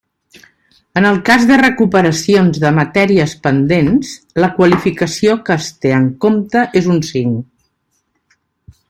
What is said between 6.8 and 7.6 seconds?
és un cinc.